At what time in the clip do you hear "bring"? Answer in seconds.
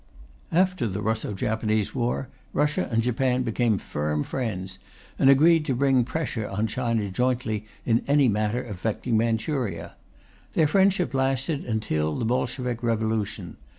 5.75-6.03